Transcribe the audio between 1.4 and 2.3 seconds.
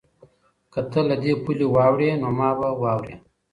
پولې واوړې نو